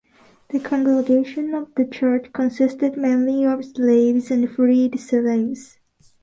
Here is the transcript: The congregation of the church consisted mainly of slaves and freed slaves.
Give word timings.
The 0.49 0.59
congregation 0.59 1.53
of 1.53 1.75
the 1.75 1.85
church 1.85 2.33
consisted 2.33 2.97
mainly 2.97 3.45
of 3.45 3.63
slaves 3.63 4.31
and 4.31 4.49
freed 4.49 4.99
slaves. 4.99 5.77